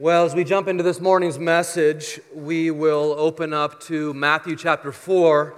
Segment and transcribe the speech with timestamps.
[0.00, 4.90] Well, as we jump into this morning's message, we will open up to Matthew chapter
[4.90, 5.54] 4.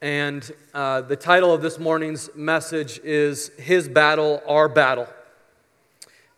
[0.00, 5.08] And uh, the title of this morning's message is His Battle, Our Battle.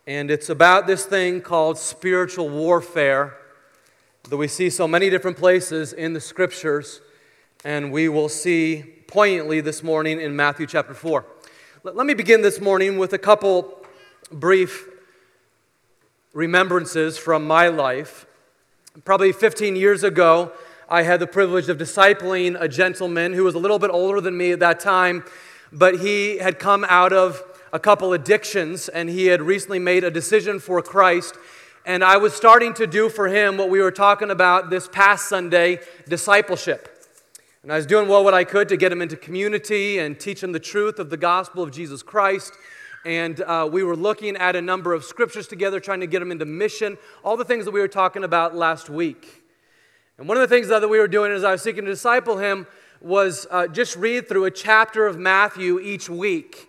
[0.07, 3.37] And it's about this thing called spiritual warfare
[4.31, 7.03] that we see so many different places in the scriptures.
[7.67, 11.23] And we will see poignantly this morning in Matthew chapter 4.
[11.83, 13.85] Let me begin this morning with a couple
[14.33, 14.89] brief
[16.37, 18.27] remembrances from my life.
[19.07, 20.53] Probably 15 years ago,
[20.87, 24.37] I had the privilege of discipling a gentleman who was a little bit older than
[24.37, 25.25] me at that time,
[25.73, 27.43] but he had come out of
[27.73, 31.35] a couple addictions and he had recently made a decision for Christ.
[31.87, 35.31] And I was starting to do for him what we were talking about this past
[35.31, 37.03] Sunday discipleship.
[37.63, 40.43] And I was doing well what I could to get him into community and teach
[40.43, 42.53] him the truth of the gospel of Jesus Christ
[43.07, 46.33] and uh, we were looking at a number of scriptures together, trying to get them
[46.33, 49.45] into mission, all the things that we were talking about last week.
[50.19, 52.39] And one of the things that we were doing as I was seeking to disciple
[52.39, 52.67] him
[53.01, 56.69] was uh, just read through a chapter of Matthew each week.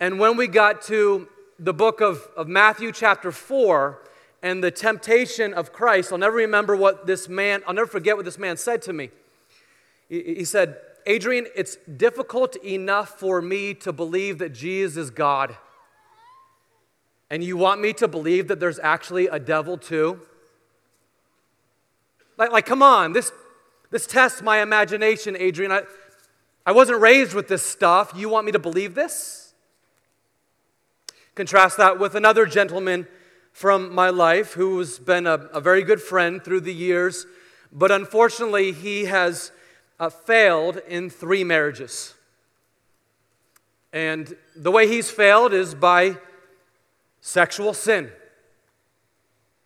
[0.00, 1.28] And when we got to
[1.60, 4.00] the book of, of Matthew, chapter 4,
[4.42, 8.24] and the temptation of Christ, I'll never remember what this man, I'll never forget what
[8.24, 9.10] this man said to me.
[10.08, 15.56] He, he said, Adrian, it's difficult enough for me to believe that Jesus is God.
[17.30, 20.20] And you want me to believe that there's actually a devil too?
[22.36, 23.32] Like, like come on, this,
[23.90, 25.72] this tests my imagination, Adrian.
[25.72, 25.82] I,
[26.66, 28.12] I wasn't raised with this stuff.
[28.16, 29.54] You want me to believe this?
[31.34, 33.06] Contrast that with another gentleman
[33.52, 37.26] from my life who's been a, a very good friend through the years,
[37.72, 39.52] but unfortunately, he has
[39.98, 42.14] uh, failed in three marriages.
[43.92, 46.16] And the way he's failed is by
[47.20, 48.10] sexual sin.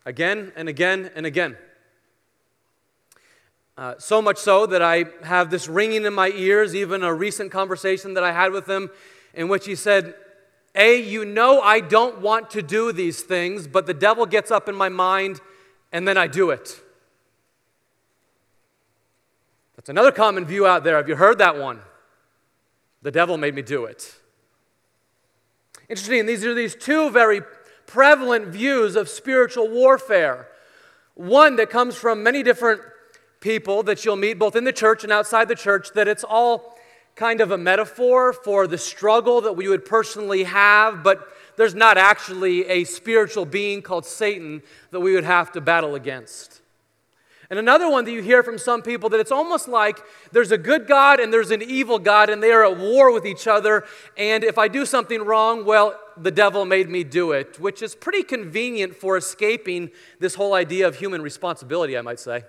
[0.05, 1.57] Again and again and again.
[3.77, 7.53] Uh, so much so that I have this ringing in my ears, even a recent
[7.53, 8.91] conversation that I had with him
[9.35, 10.15] in which he said,
[10.75, 14.69] A, you know I don't want to do these things, but the devil gets up
[14.69, 15.41] in my mind
[15.93, 16.83] and then I do it.
[19.89, 20.99] That's another common view out there.
[20.99, 21.81] Have you heard that one?
[23.01, 24.15] The devil made me do it.
[25.89, 27.41] Interesting, these are these two very
[27.87, 30.49] prevalent views of spiritual warfare.
[31.15, 32.83] One that comes from many different
[33.41, 36.77] people that you'll meet both in the church and outside the church, that it's all
[37.15, 41.97] kind of a metaphor for the struggle that we would personally have, but there's not
[41.97, 44.61] actually a spiritual being called Satan
[44.91, 46.58] that we would have to battle against.
[47.51, 49.99] And another one that you hear from some people that it's almost like
[50.33, 53.25] there's a good God and there's an evil God and they are at war with
[53.25, 53.85] each other.
[54.19, 57.95] And if I do something wrong, well, the devil made me do it, which is
[57.95, 62.45] pretty convenient for escaping this whole idea of human responsibility, I might say.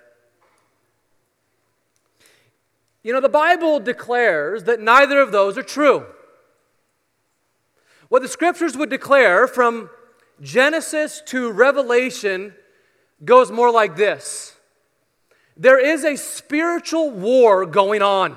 [3.02, 6.04] You know, the Bible declares that neither of those are true.
[8.10, 9.88] What the scriptures would declare from
[10.42, 12.54] Genesis to Revelation
[13.24, 14.56] goes more like this
[15.60, 18.34] there is a spiritual war going on.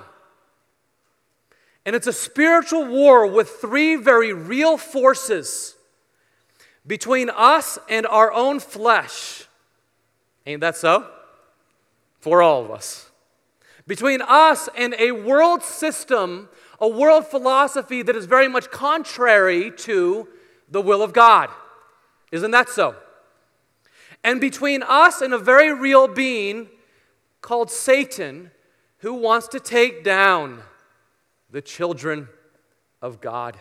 [1.85, 5.75] And it's a spiritual war with three very real forces
[6.85, 9.45] between us and our own flesh.
[10.45, 11.09] Ain't that so?
[12.19, 13.09] For all of us.
[13.87, 16.49] Between us and a world system,
[16.81, 20.27] a world philosophy that is very much contrary to
[20.69, 21.49] the will of God.
[22.33, 22.97] Isn't that so?
[24.25, 26.67] And between us and a very real being
[27.43, 28.49] called Satan
[28.99, 30.63] who wants to take down
[31.51, 32.29] the children
[33.01, 33.57] of God.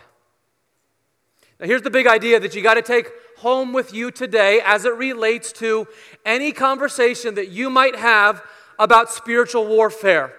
[1.59, 4.85] Now, here's the big idea that you got to take home with you today as
[4.85, 5.85] it relates to
[6.25, 8.41] any conversation that you might have
[8.79, 10.33] about spiritual warfare.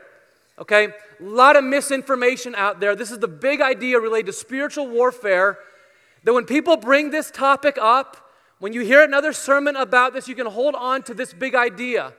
[0.58, 0.86] Okay?
[0.86, 2.96] A lot of misinformation out there.
[2.96, 5.58] This is the big idea related to spiritual warfare
[6.24, 10.34] that when people bring this topic up, when you hear another sermon about this, you
[10.34, 12.14] can hold on to this big idea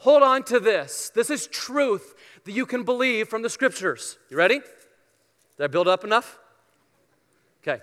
[0.00, 1.10] Hold on to this.
[1.14, 2.14] This is truth
[2.44, 4.16] that you can believe from the scriptures.
[4.30, 4.60] You ready?
[5.56, 6.38] Did I build up enough?
[7.62, 7.82] Okay.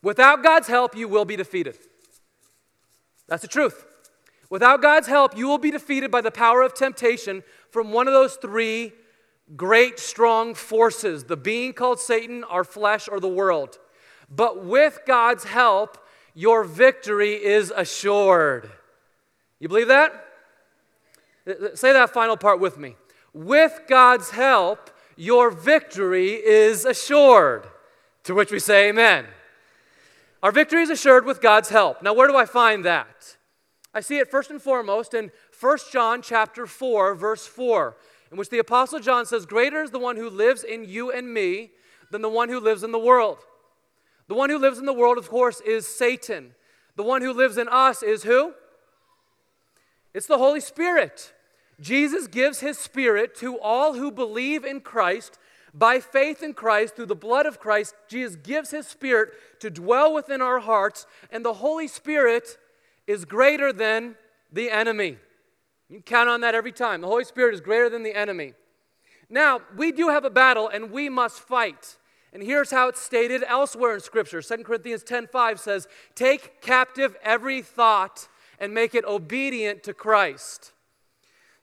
[0.00, 1.76] Without God's help, you will be defeated.
[3.26, 3.84] That's the truth.
[4.48, 8.14] Without God's help, you will be defeated by the power of temptation from one of
[8.14, 8.92] those three
[9.56, 13.78] great, strong forces the being called Satan, our flesh, or the world.
[14.30, 15.98] But with God's help,
[16.34, 18.70] your victory is assured.
[19.58, 20.26] You believe that?
[21.74, 22.96] Say that final part with me.
[23.32, 27.66] With God's help, your victory is assured.
[28.24, 29.24] To which we say, Amen.
[30.42, 32.02] Our victory is assured with God's help.
[32.02, 33.36] Now, where do I find that?
[33.92, 37.96] I see it first and foremost in 1 John chapter 4 verse 4
[38.30, 41.32] in which the apostle John says greater is the one who lives in you and
[41.32, 41.70] me
[42.10, 43.38] than the one who lives in the world.
[44.28, 46.54] The one who lives in the world of course is Satan.
[46.96, 48.52] The one who lives in us is who?
[50.14, 51.32] It's the Holy Spirit.
[51.80, 55.38] Jesus gives his spirit to all who believe in Christ
[55.74, 59.30] by faith in Christ, through the blood of Christ, Jesus gives his spirit
[59.60, 62.58] to dwell within our hearts, and the Holy Spirit
[63.06, 64.16] is greater than
[64.52, 65.18] the enemy.
[65.88, 67.00] You count on that every time.
[67.00, 68.54] The Holy Spirit is greater than the enemy.
[69.30, 71.96] Now, we do have a battle and we must fight.
[72.32, 74.42] And here's how it's stated elsewhere in Scripture.
[74.42, 78.28] 2 Corinthians 10:5 says, Take captive every thought
[78.58, 80.72] and make it obedient to Christ.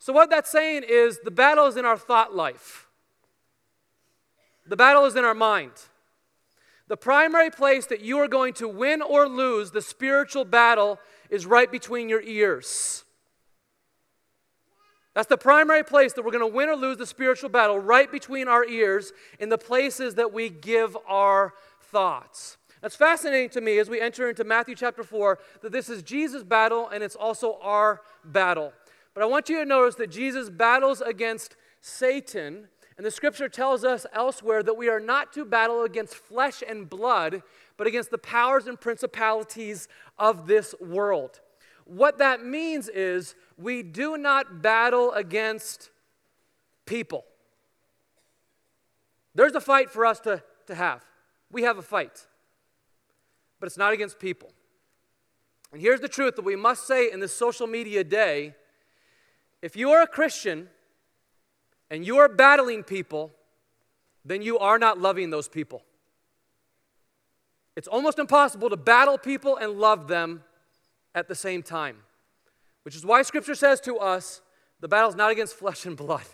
[0.06, 2.88] So, what that's saying is the battle is in our thought life.
[4.68, 5.72] The battle is in our mind.
[6.88, 11.00] The primary place that you are going to win or lose the spiritual battle
[11.32, 13.04] is right between your ears.
[15.16, 18.12] That's the primary place that we're going to win or lose the spiritual battle, right
[18.12, 22.58] between our ears, in the places that we give our thoughts.
[22.80, 26.44] That's fascinating to me as we enter into Matthew chapter 4 that this is Jesus'
[26.44, 28.72] battle and it's also our battle.
[29.16, 32.68] But I want you to notice that Jesus battles against Satan
[32.98, 36.90] and the scripture tells us elsewhere that we are not to battle against flesh and
[36.90, 37.44] blood,
[37.78, 41.42] but against the powers and principalities of this world.
[41.84, 45.90] What that means is we do not battle against
[46.86, 47.26] people.
[49.34, 51.04] There's a fight for us to, to have.
[51.52, 52.26] We have a fight,
[53.60, 54.52] but it's not against people.
[55.74, 58.56] And here's the truth that we must say in this social media day
[59.66, 60.70] if you are a Christian,
[61.90, 63.32] and you are battling people,
[64.24, 65.82] then you are not loving those people.
[67.76, 70.44] It's almost impossible to battle people and love them
[71.16, 71.98] at the same time,
[72.84, 74.42] which is why Scripture says to us
[74.82, 76.28] the battle is not against flesh and blood.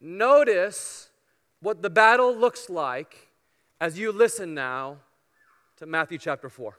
[0.00, 1.10] Notice
[1.60, 3.30] what the battle looks like
[3.80, 4.98] as you listen now
[5.78, 6.78] to Matthew chapter 4.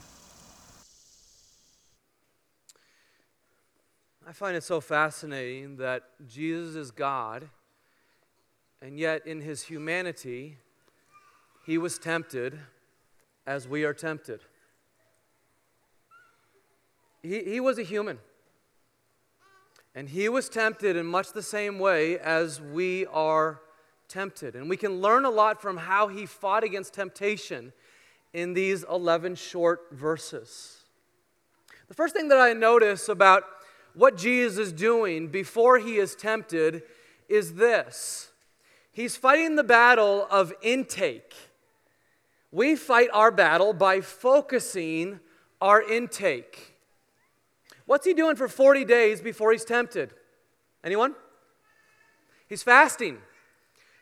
[4.31, 7.49] I find it so fascinating that Jesus is God,
[8.81, 10.55] and yet in his humanity,
[11.65, 12.57] he was tempted
[13.45, 14.39] as we are tempted.
[17.21, 18.19] He, he was a human.
[19.95, 23.59] And he was tempted in much the same way as we are
[24.07, 24.55] tempted.
[24.55, 27.73] And we can learn a lot from how he fought against temptation
[28.31, 30.85] in these 11 short verses.
[31.89, 33.43] The first thing that I notice about
[33.93, 36.83] what Jesus is doing before he is tempted
[37.27, 38.31] is this
[38.91, 41.33] He's fighting the battle of intake.
[42.51, 45.19] We fight our battle by focusing
[45.61, 46.75] our intake.
[47.85, 50.13] What's he doing for 40 days before he's tempted?
[50.83, 51.15] Anyone?
[52.47, 53.19] He's fasting.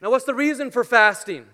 [0.01, 1.46] Now, what's the reason for fasting?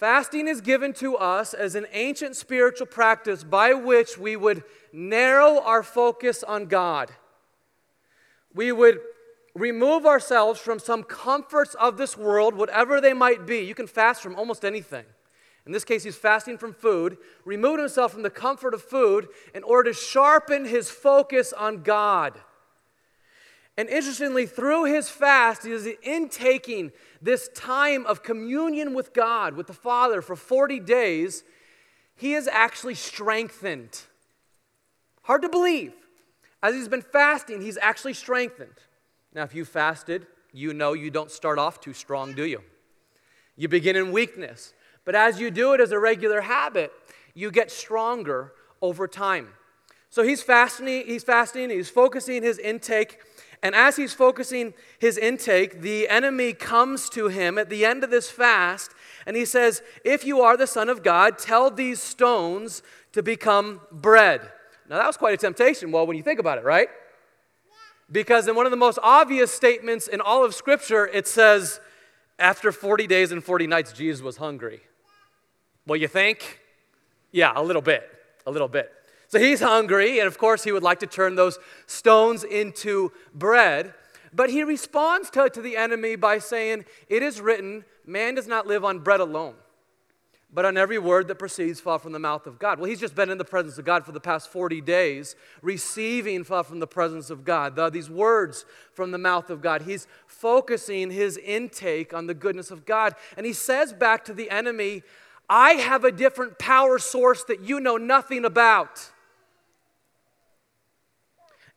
[0.00, 4.64] Fasting is given to us as an ancient spiritual practice by which we would
[4.94, 7.10] narrow our focus on God.
[8.54, 9.00] We would
[9.54, 13.58] remove ourselves from some comforts of this world, whatever they might be.
[13.58, 15.04] You can fast from almost anything.
[15.66, 19.62] In this case, he's fasting from food, removed himself from the comfort of food in
[19.62, 22.40] order to sharpen his focus on God.
[23.80, 29.68] And interestingly, through his fast, he is intaking this time of communion with God, with
[29.68, 31.44] the Father, for 40 days.
[32.14, 33.98] He is actually strengthened.
[35.22, 35.94] Hard to believe.
[36.62, 38.76] As he's been fasting, he's actually strengthened.
[39.32, 42.62] Now, if you fasted, you know you don't start off too strong, do you?
[43.56, 44.74] You begin in weakness.
[45.06, 46.92] But as you do it as a regular habit,
[47.32, 49.54] you get stronger over time.
[50.10, 53.20] So he's fasting, he's fasting, he's focusing his intake.
[53.62, 58.10] And as he's focusing his intake, the enemy comes to him at the end of
[58.10, 58.92] this fast
[59.26, 63.80] and he says, If you are the Son of God, tell these stones to become
[63.92, 64.40] bread.
[64.88, 65.92] Now, that was quite a temptation.
[65.92, 66.88] Well, when you think about it, right?
[68.10, 71.80] Because in one of the most obvious statements in all of Scripture, it says,
[72.38, 74.80] After 40 days and 40 nights, Jesus was hungry.
[75.86, 76.60] Well, you think?
[77.30, 78.08] Yeah, a little bit.
[78.46, 78.92] A little bit.
[79.30, 81.56] So he's hungry, and of course, he would like to turn those
[81.86, 83.94] stones into bread.
[84.32, 88.66] But he responds to, to the enemy by saying, It is written, man does not
[88.66, 89.54] live on bread alone,
[90.52, 92.80] but on every word that proceeds from the mouth of God.
[92.80, 96.42] Well, he's just been in the presence of God for the past 40 days, receiving
[96.42, 99.82] from the presence of God, the, these words from the mouth of God.
[99.82, 103.14] He's focusing his intake on the goodness of God.
[103.36, 105.04] And he says back to the enemy,
[105.48, 109.12] I have a different power source that you know nothing about.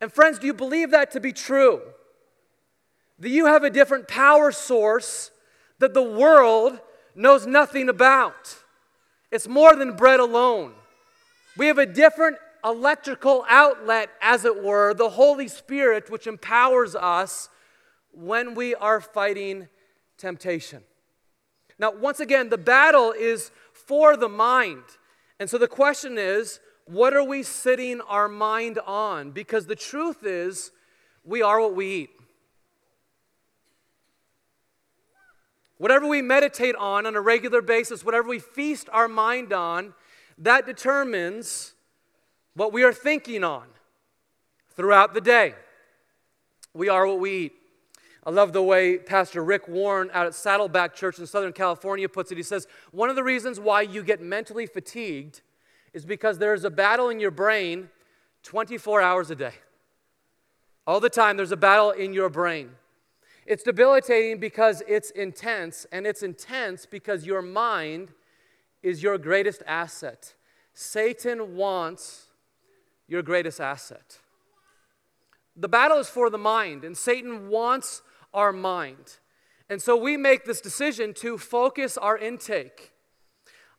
[0.03, 1.81] And friends, do you believe that to be true?
[3.19, 5.31] That you have a different power source
[5.79, 6.77] that the world
[7.15, 8.57] knows nothing about.
[9.31, 10.73] It's more than bread alone.
[11.55, 17.47] We have a different electrical outlet, as it were, the Holy Spirit, which empowers us
[18.11, 19.69] when we are fighting
[20.17, 20.83] temptation.
[21.79, 24.83] Now, once again, the battle is for the mind.
[25.39, 29.31] And so the question is, what are we sitting our mind on?
[29.31, 30.71] Because the truth is,
[31.23, 32.09] we are what we eat.
[35.77, 39.93] Whatever we meditate on on a regular basis, whatever we feast our mind on,
[40.37, 41.73] that determines
[42.53, 43.67] what we are thinking on
[44.75, 45.55] throughout the day.
[46.73, 47.53] We are what we eat.
[48.25, 52.31] I love the way Pastor Rick Warren out at Saddleback Church in Southern California puts
[52.31, 52.37] it.
[52.37, 55.41] He says, One of the reasons why you get mentally fatigued
[55.93, 57.89] is because there's a battle in your brain
[58.43, 59.53] 24 hours a day.
[60.85, 62.71] All the time, there's a battle in your brain.
[63.45, 68.09] It's debilitating because it's intense, and it's intense because your mind
[68.81, 70.33] is your greatest asset.
[70.73, 72.27] Satan wants
[73.07, 74.19] your greatest asset.
[75.55, 78.01] The battle is for the mind, and Satan wants
[78.33, 79.17] our mind.
[79.69, 82.92] And so we make this decision to focus our intake.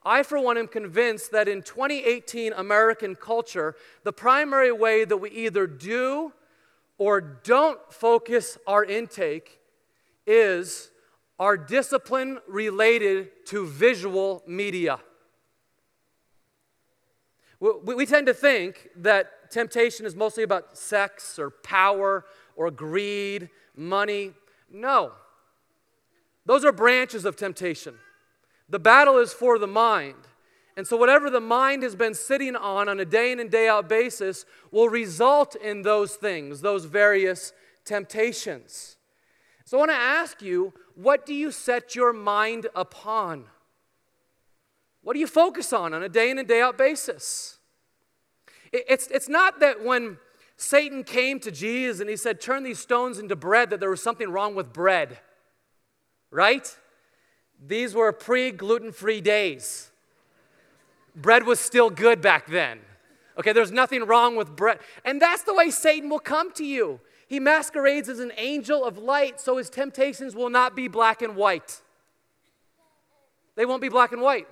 [0.05, 5.31] I, for one, am convinced that in 2018 American culture, the primary way that we
[5.31, 6.33] either do
[6.99, 9.61] or don't focus our intake
[10.27, 10.91] is
[11.39, 15.01] our discipline related to visual media.
[17.61, 23.49] We, we, tend to think that temptation is mostly about sex or power or greed,
[23.75, 24.33] money.
[24.71, 25.13] No.
[26.45, 27.95] Those are branches of temptation.
[28.69, 30.17] The battle is for the mind.
[30.77, 33.69] And so, whatever the mind has been sitting on on a day in and day
[33.69, 37.53] out basis will result in those things, those various
[37.85, 38.97] temptations.
[39.65, 43.45] So, I want to ask you what do you set your mind upon?
[45.03, 47.59] What do you focus on on a day in and day out basis?
[48.73, 50.19] It's, it's not that when
[50.57, 54.03] Satan came to Jesus and he said, Turn these stones into bread, that there was
[54.03, 55.19] something wrong with bread.
[56.31, 56.77] Right?
[57.67, 59.91] These were pre gluten free days.
[61.17, 62.81] Bread was still good back then.
[63.39, 64.79] Okay, there's nothing wrong with bread.
[65.05, 67.01] And that's the way Satan will come to you.
[67.27, 71.35] He masquerades as an angel of light, so his temptations will not be black and
[71.35, 71.81] white.
[73.57, 74.47] They won't be black and white.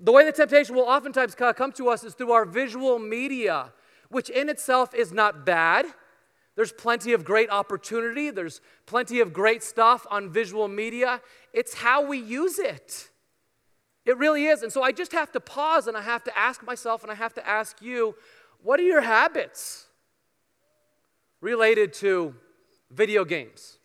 [0.00, 3.72] The way the temptation will oftentimes come to us is through our visual media
[4.08, 5.86] which in itself is not bad.
[6.58, 11.20] There's plenty of great opportunity, there's plenty of great stuff on visual media.
[11.52, 13.10] It's how we use it.
[14.04, 14.64] It really is.
[14.64, 17.14] And so I just have to pause and I have to ask myself and I
[17.14, 18.16] have to ask you
[18.60, 19.86] what are your habits
[21.40, 22.34] related to
[22.90, 23.78] video games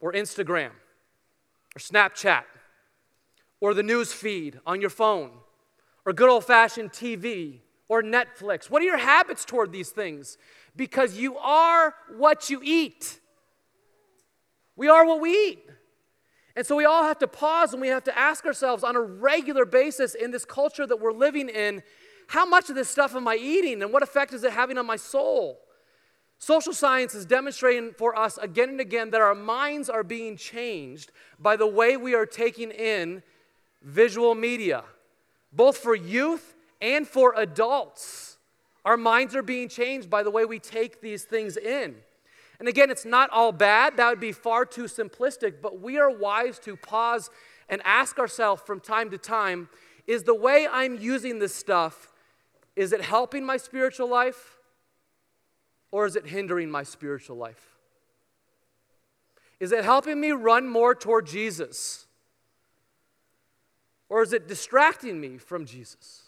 [0.00, 0.70] or Instagram
[1.76, 2.44] or Snapchat
[3.60, 5.30] or the news feed on your phone
[6.06, 8.70] or good old fashioned TV or Netflix?
[8.70, 10.38] What are your habits toward these things?
[10.76, 13.20] Because you are what you eat.
[14.76, 15.70] We are what we eat.
[16.56, 19.00] And so we all have to pause and we have to ask ourselves on a
[19.00, 21.82] regular basis in this culture that we're living in
[22.28, 24.86] how much of this stuff am I eating and what effect is it having on
[24.86, 25.60] my soul?
[26.38, 31.10] Social science is demonstrating for us again and again that our minds are being changed
[31.38, 33.22] by the way we are taking in
[33.82, 34.84] visual media,
[35.52, 36.53] both for youth
[36.84, 38.36] and for adults.
[38.84, 41.96] Our minds are being changed by the way we take these things in.
[42.58, 46.10] And again, it's not all bad, that would be far too simplistic, but we are
[46.10, 47.30] wise to pause
[47.70, 49.68] and ask ourselves from time to time
[50.06, 52.12] is the way I'm using this stuff,
[52.76, 54.58] is it helping my spiritual life
[55.90, 57.78] or is it hindering my spiritual life?
[59.58, 62.06] Is it helping me run more toward Jesus?
[64.10, 66.23] Or is it distracting me from Jesus?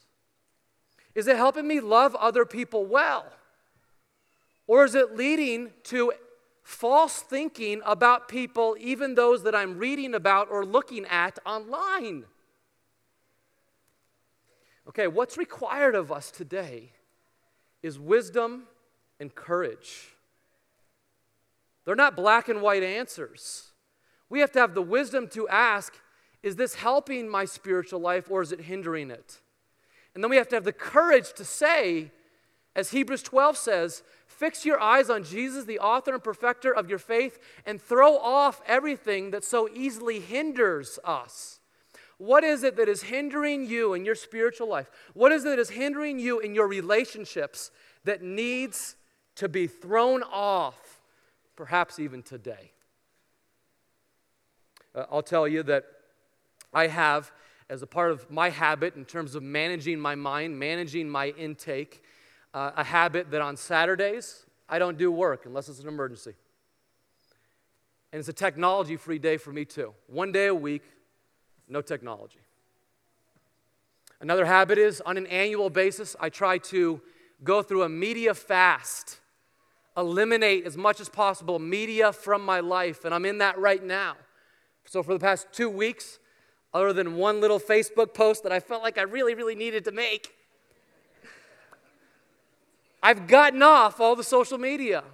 [1.17, 3.25] Is it helping me love other people well?
[4.67, 6.13] Or is it leading to
[6.63, 12.27] false thinking about people, even those that I'm reading about or looking at online?
[14.89, 16.93] Okay, what's required of us today
[17.83, 18.65] is wisdom
[19.19, 20.09] and courage.
[21.87, 23.71] They're not black and white answers.
[24.29, 25.95] We have to have the wisdom to ask
[26.43, 29.41] is this helping my spiritual life or is it hindering it?
[30.17, 32.11] And then we have to have the courage to say,
[32.75, 36.99] as Hebrews 12 says, Fix your eyes on Jesus, the author and perfecter of your
[36.99, 41.61] faith, and throw off everything that so easily hinders us.
[42.17, 44.91] What is it that is hindering you in your spiritual life?
[45.13, 47.71] What is it that is hindering you in your relationships
[48.05, 48.97] that needs
[49.35, 51.03] to be thrown off,
[51.57, 52.73] perhaps even today?
[54.95, 55.85] Uh, I'll tell you that
[56.73, 57.33] I have,
[57.69, 62.03] as a part of my habit in terms of managing my mind, managing my intake,
[62.55, 66.35] uh, a habit that on Saturdays, I don't do work unless it's an emergency.
[68.13, 69.93] And it's a technology free day for me, too.
[70.07, 70.83] One day a week,
[71.69, 72.39] no technology.
[74.21, 77.01] Another habit is on an annual basis, I try to
[77.45, 79.21] go through a media fast,
[79.97, 84.17] eliminate as much as possible media from my life, and I'm in that right now.
[84.87, 86.19] So, for the past two weeks,
[86.77, 89.93] other than one little Facebook post that I felt like I really, really needed to
[89.93, 90.35] make,
[93.03, 95.05] I've gotten off all the social media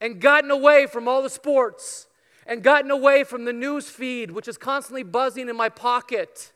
[0.00, 2.06] and gotten away from all the sports
[2.46, 6.52] and gotten away from the news feed, which is constantly buzzing in my pocket,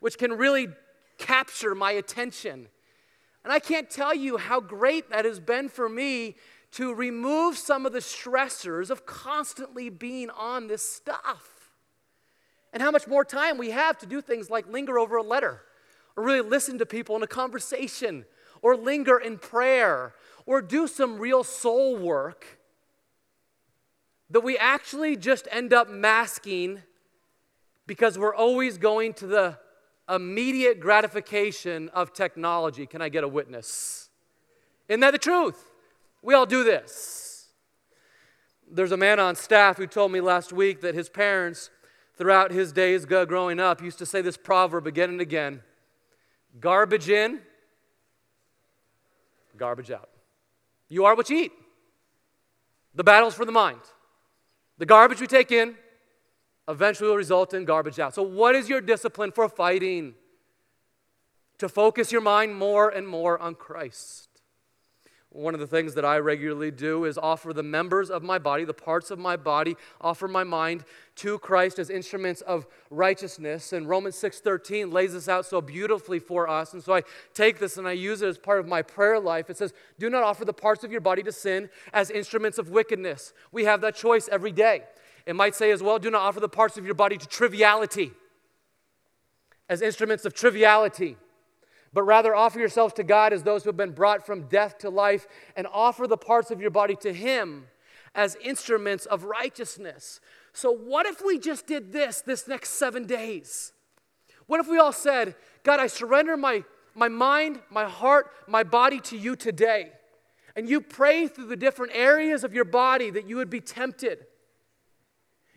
[0.00, 0.68] which can really
[1.18, 2.68] capture my attention.
[3.44, 6.36] And I can't tell you how great that has been for me
[6.72, 11.59] to remove some of the stressors of constantly being on this stuff.
[12.72, 15.62] And how much more time we have to do things like linger over a letter
[16.16, 18.24] or really listen to people in a conversation
[18.62, 20.14] or linger in prayer
[20.46, 22.58] or do some real soul work
[24.30, 26.80] that we actually just end up masking
[27.86, 29.58] because we're always going to the
[30.08, 32.86] immediate gratification of technology.
[32.86, 34.08] Can I get a witness?
[34.88, 35.60] Isn't that the truth?
[36.22, 37.48] We all do this.
[38.70, 41.70] There's a man on staff who told me last week that his parents,
[42.20, 45.62] throughout his days growing up, used to say this proverb again and again
[46.60, 47.40] garbage in,
[49.56, 50.10] garbage out.
[50.90, 51.52] You are what you eat.
[52.94, 53.80] The battle's for the mind.
[54.76, 55.76] The garbage we take in
[56.68, 58.14] eventually will result in garbage out.
[58.14, 60.14] So, what is your discipline for fighting?
[61.58, 64.29] To focus your mind more and more on Christ.
[65.32, 68.64] One of the things that I regularly do is offer the members of my body,
[68.64, 70.84] the parts of my body, offer my mind
[71.16, 73.72] to Christ as instruments of righteousness.
[73.72, 76.72] And Romans 6:13 lays this out so beautifully for us.
[76.72, 79.48] And so I take this and I use it as part of my prayer life.
[79.48, 82.70] It says, "Do not offer the parts of your body to sin as instruments of
[82.70, 84.88] wickedness." We have that choice every day.
[85.26, 88.14] It might say as well, "Do not offer the parts of your body to triviality
[89.68, 91.18] as instruments of triviality."
[91.92, 94.90] But rather offer yourselves to God as those who have been brought from death to
[94.90, 95.26] life,
[95.56, 97.66] and offer the parts of your body to Him
[98.14, 100.20] as instruments of righteousness.
[100.52, 103.72] So, what if we just did this this next seven days?
[104.46, 108.98] What if we all said, God, I surrender my, my mind, my heart, my body
[109.02, 109.92] to you today?
[110.56, 114.26] And you pray through the different areas of your body that you would be tempted.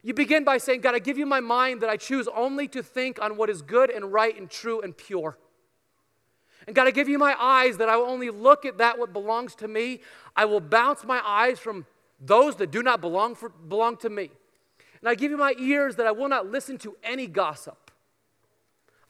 [0.03, 2.83] You begin by saying, God, I give you my mind that I choose only to
[2.83, 5.39] think on what is good and right and true and pure.
[6.65, 9.11] And God, I give you my eyes that I will only look at that what
[9.11, 9.99] belongs to me.
[10.35, 11.85] I will bounce my eyes from
[12.19, 14.29] those that do not belong, for, belong to me.
[15.01, 17.91] And I give you my ears that I will not listen to any gossip.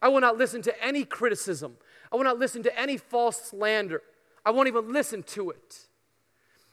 [0.02, 1.76] I will not listen to any criticism.
[2.12, 4.02] I will not listen to any false slander.
[4.44, 5.86] I won't even listen to it.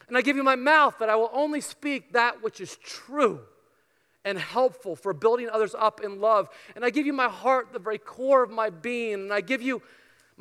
[0.08, 3.40] And I give you my mouth that I will only speak that which is true
[4.24, 6.48] and helpful for building others up in love.
[6.74, 9.14] And I give you my heart, the very core of my being.
[9.14, 9.82] And I give you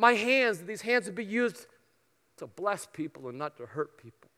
[0.02, 1.68] my hands, that these hands would be used
[2.38, 4.30] to bless people and not to hurt people.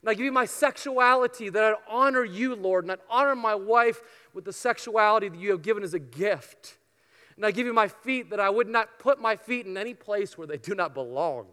[0.00, 3.54] And I give you my sexuality, that I'd honor you, Lord, and I'd honor my
[3.54, 4.00] wife
[4.32, 6.78] with the sexuality that you have given as a gift.
[7.36, 9.94] And I give you my feet, that I would not put my feet in any
[9.94, 11.46] place where they do not belong.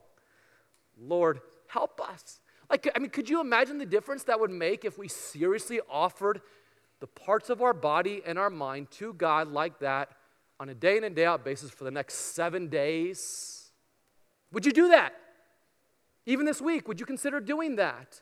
[1.00, 2.40] Lord, help us.
[2.70, 6.42] Like, I mean, could you imagine the difference that would make if we seriously offered
[7.00, 10.10] the parts of our body and our mind to God like that
[10.60, 13.72] on a day in and day out basis for the next seven days?
[14.52, 15.13] Would you do that?
[16.26, 18.22] Even this week, would you consider doing that?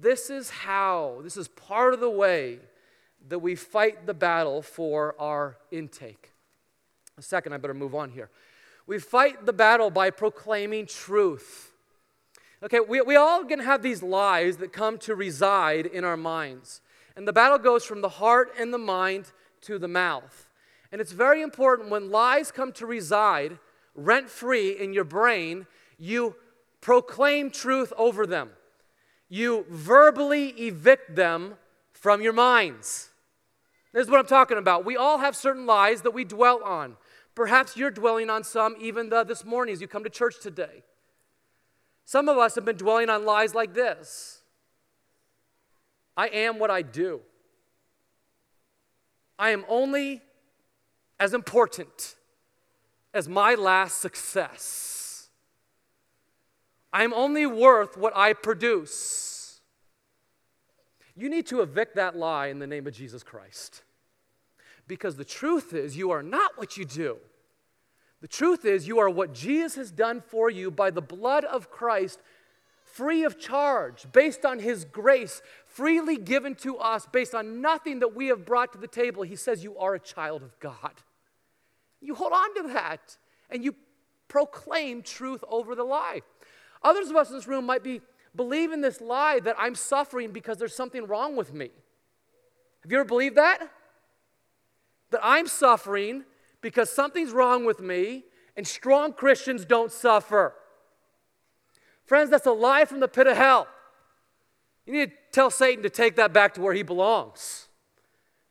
[0.00, 2.58] This is how, this is part of the way
[3.28, 6.32] that we fight the battle for our intake.
[7.16, 8.30] A second, I better move on here.
[8.86, 11.72] We fight the battle by proclaiming truth.
[12.62, 16.80] Okay, we, we all to have these lies that come to reside in our minds.
[17.16, 19.32] And the battle goes from the heart and the mind
[19.62, 20.47] to the mouth.
[20.90, 23.58] And it's very important when lies come to reside
[23.94, 25.66] rent free in your brain,
[25.98, 26.36] you
[26.80, 28.50] proclaim truth over them.
[29.28, 31.54] You verbally evict them
[31.92, 33.10] from your minds.
[33.92, 34.84] This is what I'm talking about.
[34.84, 36.96] We all have certain lies that we dwell on.
[37.34, 40.84] Perhaps you're dwelling on some even the, this morning as you come to church today.
[42.04, 44.42] Some of us have been dwelling on lies like this
[46.16, 47.20] I am what I do.
[49.38, 50.22] I am only
[51.18, 52.14] as important
[53.12, 55.28] as my last success.
[56.92, 59.60] I am only worth what I produce.
[61.16, 63.82] You need to evict that lie in the name of Jesus Christ.
[64.86, 67.18] Because the truth is, you are not what you do.
[68.20, 71.70] The truth is, you are what Jesus has done for you by the blood of
[71.70, 72.20] Christ
[72.98, 78.14] free of charge, based on His grace, freely given to us, based on nothing that
[78.14, 79.22] we have brought to the table.
[79.22, 80.92] He says, You are a child of God.
[82.00, 83.16] You hold on to that
[83.50, 83.74] and you
[84.28, 86.22] proclaim truth over the lie.
[86.82, 88.00] Others of us in this room might be
[88.36, 91.70] believing this lie that I'm suffering because there's something wrong with me.
[92.82, 93.70] Have you ever believed that?
[95.10, 96.24] That I'm suffering
[96.60, 98.24] because something's wrong with me
[98.56, 100.54] and strong Christians don't suffer.
[102.04, 103.66] Friends, that's a lie from the pit of hell.
[104.88, 107.68] You need to tell Satan to take that back to where he belongs.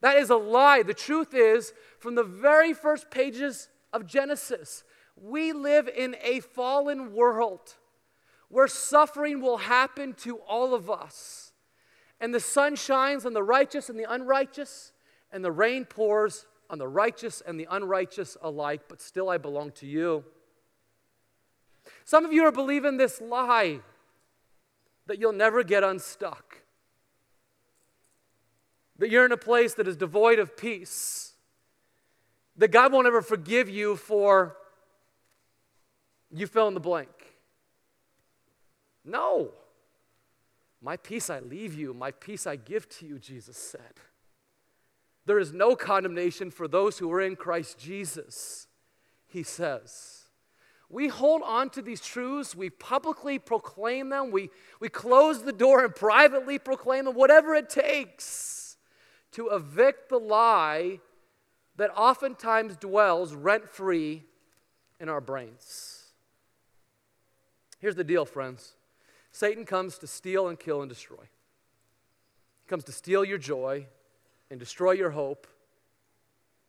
[0.01, 0.83] That is a lie.
[0.83, 4.83] The truth is, from the very first pages of Genesis,
[5.19, 7.73] we live in a fallen world
[8.49, 11.53] where suffering will happen to all of us.
[12.21, 14.93] And the sun shines on the righteous and the unrighteous,
[15.31, 19.71] and the rain pours on the righteous and the unrighteous alike, but still I belong
[19.71, 20.23] to you.
[22.05, 23.79] Some of you are believing this lie
[25.07, 26.61] that you'll never get unstuck,
[28.99, 31.33] that you're in a place that is devoid of peace,
[32.57, 34.57] that God won't ever forgive you for
[36.31, 37.09] you fill in the blank.
[39.05, 39.51] No.
[40.81, 43.81] My peace I leave you, my peace I give to you, Jesus said.
[45.25, 48.67] There is no condemnation for those who are in Christ Jesus,
[49.27, 50.26] he says.
[50.89, 55.83] We hold on to these truths, we publicly proclaim them, we, we close the door
[55.83, 58.77] and privately proclaim them, whatever it takes
[59.31, 60.99] to evict the lie
[61.75, 64.23] that oftentimes dwells rent free
[64.99, 66.05] in our brains.
[67.79, 68.73] Here's the deal, friends
[69.31, 71.17] Satan comes to steal and kill and destroy.
[71.17, 73.87] He comes to steal your joy
[74.49, 75.47] and destroy your hope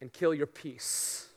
[0.00, 1.27] and kill your peace.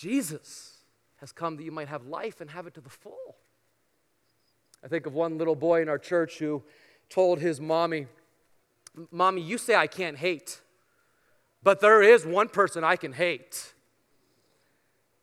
[0.00, 0.78] Jesus
[1.16, 3.36] has come that you might have life and have it to the full.
[4.82, 6.62] I think of one little boy in our church who
[7.10, 8.06] told his mommy,
[9.10, 10.62] Mommy, you say I can't hate,
[11.62, 13.74] but there is one person I can hate.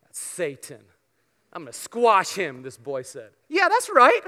[0.03, 0.81] That's Satan.
[1.51, 3.31] I'm going to squash him, this boy said.
[3.49, 4.21] Yeah, that's right.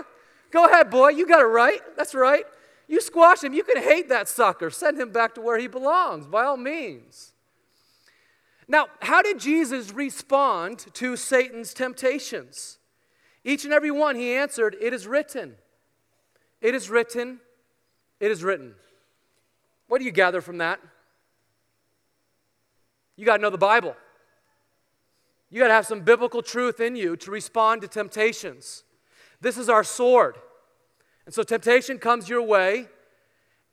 [0.50, 1.10] Go ahead, boy.
[1.10, 1.80] You got it right.
[1.96, 2.44] That's right.
[2.88, 3.54] You squash him.
[3.54, 4.72] You can hate that sucker.
[4.72, 7.34] Send him back to where he belongs, by all means.
[8.70, 12.78] Now, how did Jesus respond to Satan's temptations?
[13.44, 15.56] Each and every one he answered, It is written.
[16.62, 17.40] It is written.
[18.20, 18.76] It is written.
[19.88, 20.80] What do you gather from that?
[23.16, 23.96] You got to know the Bible.
[25.50, 28.84] You got to have some biblical truth in you to respond to temptations.
[29.42, 30.38] This is our sword.
[31.26, 32.88] And so temptation comes your way,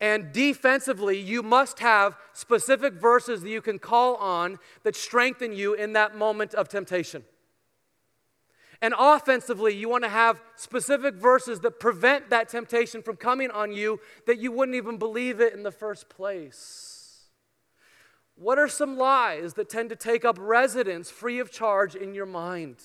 [0.00, 5.74] and defensively, you must have specific verses that you can call on that strengthen you
[5.74, 7.24] in that moment of temptation.
[8.82, 13.72] And offensively, you want to have specific verses that prevent that temptation from coming on
[13.72, 17.24] you that you wouldn't even believe it in the first place.
[18.34, 22.26] What are some lies that tend to take up residence free of charge in your
[22.26, 22.76] mind?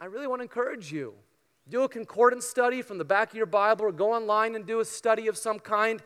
[0.00, 1.14] I really want to encourage you.
[1.68, 4.80] Do a concordance study from the back of your Bible or go online and do
[4.80, 6.02] a study of some kind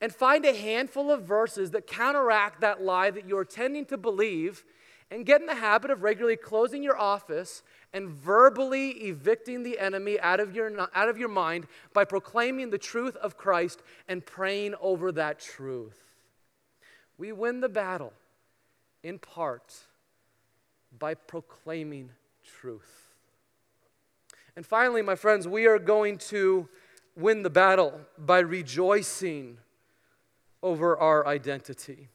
[0.00, 4.64] and find a handful of verses that counteract that lie that you're tending to believe
[5.10, 10.18] and get in the habit of regularly closing your office and verbally evicting the enemy
[10.20, 14.74] out of your, out of your mind by proclaiming the truth of Christ and praying
[14.80, 16.00] over that truth.
[17.18, 18.12] We win the battle
[19.02, 19.74] in part
[20.98, 22.10] by proclaiming
[22.44, 23.05] truth.
[24.56, 26.68] And finally, my friends, we are going to
[27.14, 29.58] win the battle by rejoicing
[30.62, 32.08] over our identity.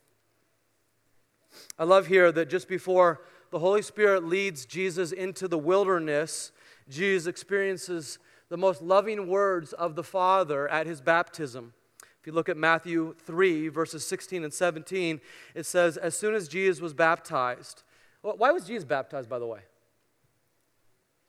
[1.78, 6.52] I love here that just before the Holy Spirit leads Jesus into the wilderness,
[6.90, 8.18] Jesus experiences
[8.50, 11.74] the most loving words of the Father at his baptism.
[12.20, 15.22] If you look at Matthew 3, verses 16 and 17,
[15.56, 17.84] it says, As soon as Jesus was baptized,
[18.22, 19.62] why was Jesus baptized, by the way?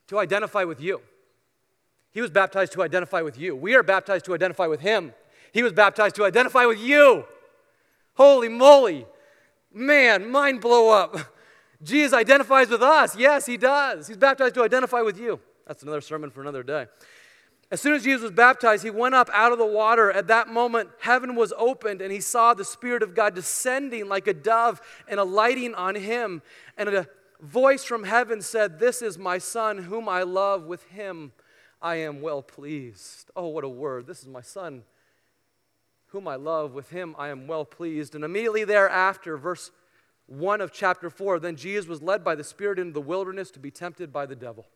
[0.08, 1.00] To identify with you.
[2.12, 3.56] He was baptized to identify with you.
[3.56, 5.14] We are baptized to identify with him.
[5.52, 7.24] He was baptized to identify with you.
[8.14, 9.06] Holy moly.
[9.72, 11.16] Man, mind blow up.
[11.82, 13.16] Jesus identifies with us.
[13.16, 14.06] Yes, he does.
[14.06, 15.40] He's baptized to identify with you.
[15.66, 16.86] That's another sermon for another day.
[17.70, 20.12] As soon as Jesus was baptized, he went up out of the water.
[20.12, 24.26] At that moment, heaven was opened, and he saw the Spirit of God descending like
[24.26, 26.42] a dove and alighting on him.
[26.76, 27.06] And a
[27.42, 30.64] voice from heaven said, This is my Son, whom I love.
[30.64, 31.33] With him
[31.83, 33.31] I am well pleased.
[33.37, 34.07] Oh, what a word.
[34.07, 34.85] This is my Son,
[36.09, 38.14] whom I love, with him I am well pleased.
[38.14, 39.72] And immediately thereafter, verse
[40.26, 43.59] 1 of chapter 4, then Jesus was led by the Spirit into the wilderness to
[43.59, 44.66] be tempted by the devil.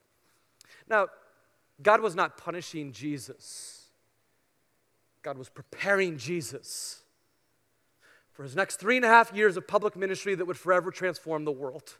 [0.88, 1.06] Now,
[1.82, 3.84] God was not punishing Jesus,
[5.22, 7.02] God was preparing Jesus
[8.32, 11.46] for his next three and a half years of public ministry that would forever transform
[11.46, 11.94] the world.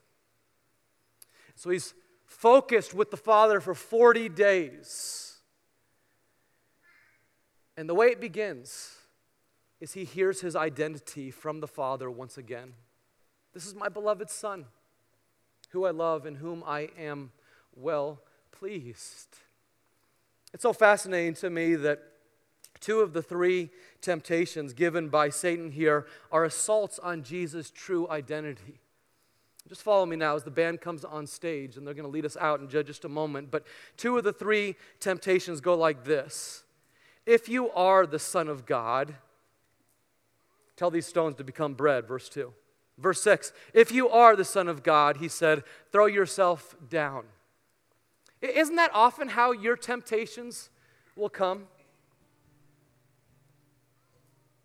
[1.56, 1.94] So he's
[2.26, 5.38] focused with the Father for 40 days.
[7.76, 8.94] And the way it begins
[9.80, 12.74] is he hears his identity from the Father once again.
[13.52, 14.66] This is my beloved Son,
[15.70, 17.32] who I love and whom I am
[17.74, 18.20] well
[18.52, 19.36] pleased.
[20.52, 22.02] It's so fascinating to me that
[22.80, 28.80] two of the three temptations given by Satan here are assaults on Jesus' true identity.
[29.68, 32.24] Just follow me now as the band comes on stage, and they're going to lead
[32.24, 33.50] us out in just a moment.
[33.50, 36.64] But two of the three temptations go like this
[37.24, 39.14] If you are the Son of God,
[40.76, 42.52] Tell these stones to become bread, verse 2.
[42.98, 47.24] Verse 6 If you are the Son of God, he said, throw yourself down.
[48.42, 50.68] Isn't that often how your temptations
[51.16, 51.64] will come?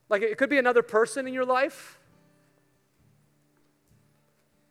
[0.10, 1.98] Like it could be another person in your life,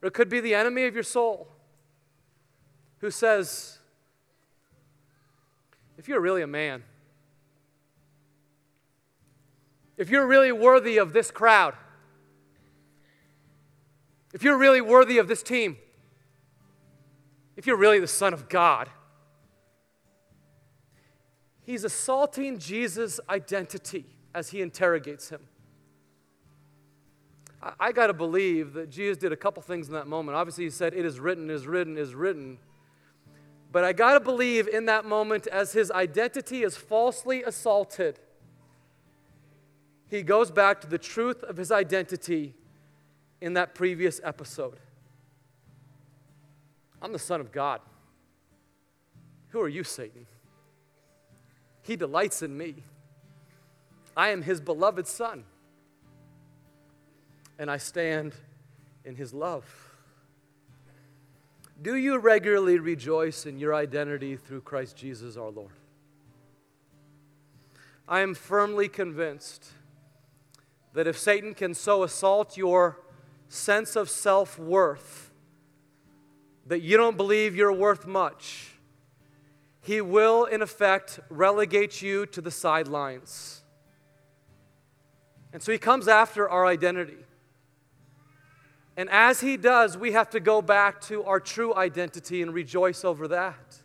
[0.03, 1.49] or it could be the enemy of your soul
[2.99, 3.79] who says,
[5.99, 6.83] if you're really a man,
[9.97, 11.75] if you're really worthy of this crowd,
[14.33, 15.77] if you're really worthy of this team,
[17.57, 18.89] if you're really the Son of God,
[21.61, 25.41] he's assaulting Jesus' identity as he interrogates him.
[27.63, 30.37] I, got to believe that Jesus did a couple things in that moment.
[30.37, 32.59] Obviously, he said, It is written, is written, is written.
[33.71, 38.19] But I got to believe in that moment, as his identity is falsely assaulted,
[40.09, 42.55] he goes back to the truth of his identity
[43.41, 44.81] in that previous episode.
[47.03, 47.81] I'm the Son of God.
[49.51, 50.27] Who are you, Satan?
[51.83, 52.77] He delights in me.
[54.17, 55.45] I am his beloved Son.
[57.61, 58.33] And I stand
[59.05, 59.67] in his love.
[61.83, 65.75] Do you regularly rejoice in your identity through Christ Jesus our Lord?
[68.09, 69.73] I am firmly convinced
[70.95, 72.99] that if Satan can so assault your
[73.51, 75.31] sense of self worth
[76.67, 78.71] that you don't believe you're worth much,
[79.83, 83.61] he will, in effect, relegate you to the sidelines.
[85.53, 87.19] And so he comes after our identity.
[88.97, 93.05] And as he does, we have to go back to our true identity and rejoice
[93.05, 93.79] over that.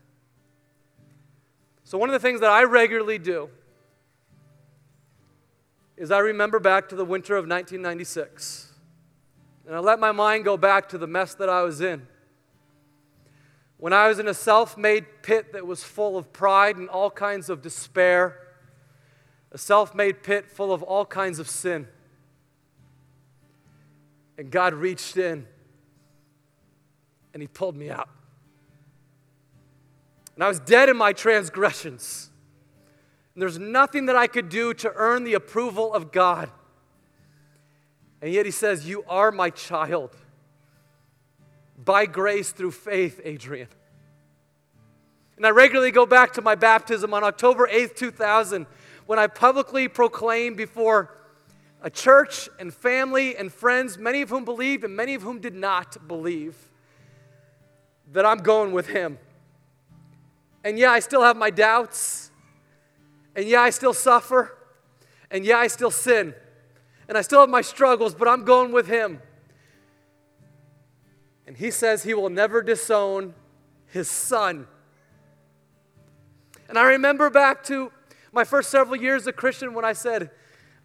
[1.83, 3.49] So, one of the things that I regularly do
[5.97, 8.73] is I remember back to the winter of 1996.
[9.65, 12.07] And I let my mind go back to the mess that I was in.
[13.77, 17.11] When I was in a self made pit that was full of pride and all
[17.11, 18.39] kinds of despair,
[19.51, 21.87] a self made pit full of all kinds of sin.
[24.37, 25.47] And God reached in
[27.33, 28.09] and He pulled me out.
[30.35, 32.29] And I was dead in my transgressions.
[33.33, 36.49] And there's nothing that I could do to earn the approval of God.
[38.21, 40.15] And yet He says, You are my child.
[41.77, 43.67] By grace through faith, Adrian.
[45.37, 48.65] And I regularly go back to my baptism on October 8th, 2000,
[49.05, 51.11] when I publicly proclaimed before
[51.85, 55.53] a church and family and friends, many of whom believed and many of whom did
[55.53, 56.55] not believe,
[58.11, 59.19] that I'm going with Him.
[60.63, 62.31] And yeah, I still have my doubts.
[63.35, 64.57] And yeah, I still suffer.
[65.29, 66.33] And yeah, I still sin.
[67.07, 69.21] And I still have my struggles, but I'm going with Him.
[71.45, 73.35] And He says He will never disown
[73.85, 74.65] His Son.
[76.67, 77.91] And I remember back to
[78.31, 80.31] my first several years as a Christian when I said,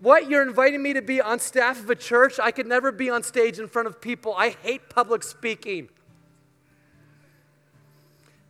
[0.01, 0.31] What?
[0.31, 2.41] You're inviting me to be on staff of a church?
[2.41, 4.35] I could never be on stage in front of people.
[4.37, 5.89] I hate public speaking.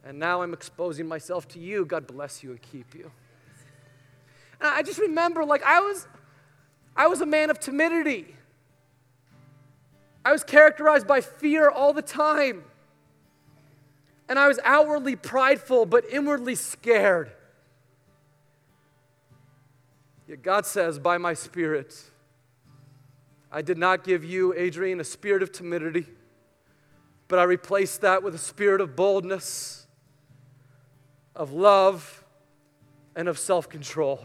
[0.05, 1.85] And now I'm exposing myself to you.
[1.85, 3.11] God bless you and keep you.
[4.61, 6.07] And I just remember, like, I was,
[6.97, 8.35] I was a man of timidity.
[10.25, 12.65] I was characterized by fear all the time.
[14.29, 17.33] And I was outwardly prideful, but inwardly scared.
[20.31, 21.93] Yet God says, by my Spirit,
[23.51, 26.07] I did not give you, Adrian, a spirit of timidity,
[27.27, 29.89] but I replaced that with a spirit of boldness
[31.35, 32.23] of love
[33.17, 34.25] and of self control.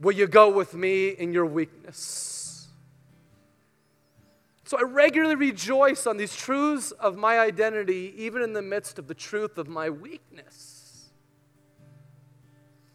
[0.00, 2.68] Will you go with me in your weakness?
[4.64, 9.08] So I regularly rejoice on these truths of my identity, even in the midst of
[9.08, 11.10] the truth of my weakness.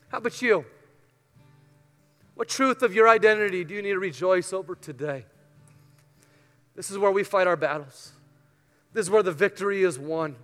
[0.08, 0.66] How about you?
[2.36, 5.26] What truth of your identity do you need to rejoice over today?
[6.76, 8.12] This is where we fight our battles.
[8.94, 10.36] This is where the victory is won.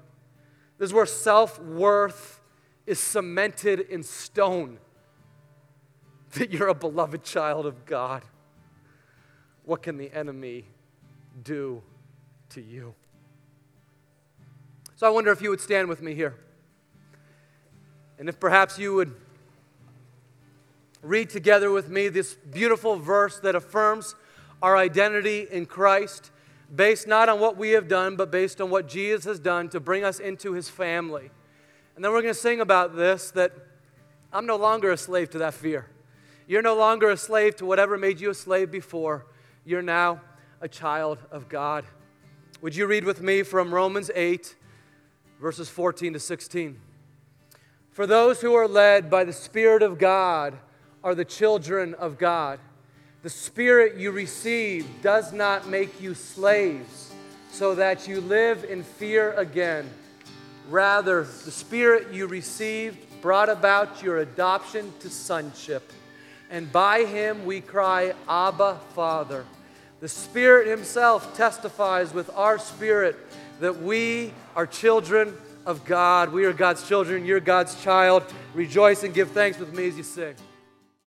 [0.78, 2.42] This is where self worth
[2.88, 4.80] is cemented in stone
[6.34, 8.24] that you're a beloved child of God.
[9.64, 10.66] What can the enemy
[11.44, 11.84] do
[12.50, 12.96] to you?
[14.96, 16.36] So I wonder if you would stand with me here.
[18.18, 19.16] And if perhaps you would
[21.02, 24.16] read together with me this beautiful verse that affirms
[24.62, 26.32] our identity in Christ,
[26.74, 29.80] based not on what we have done, but based on what Jesus has done to
[29.80, 31.32] bring us into his family.
[31.96, 33.52] And then we're going to sing about this that
[34.32, 35.88] I'm no longer a slave to that fear.
[36.48, 39.26] You're no longer a slave to whatever made you a slave before.
[39.66, 40.22] You're now
[40.62, 41.86] a child of God.
[42.62, 44.56] Would you read with me from Romans 8,
[45.40, 46.80] verses 14 to 16?
[47.90, 50.58] For those who are led by the Spirit of God
[51.04, 52.60] are the children of God.
[53.24, 57.14] The Spirit you receive does not make you slaves,
[57.52, 59.90] so that you live in fear again.
[60.70, 65.92] Rather, the Spirit you received brought about your adoption to sonship.
[66.50, 69.46] And by him we cry, Abba, Father.
[70.02, 73.16] The Spirit Himself testifies with our spirit
[73.60, 76.34] that we are children of God.
[76.34, 77.24] We are God's children.
[77.24, 78.24] You're God's child.
[78.56, 80.34] Rejoice and give thanks with me as you sing.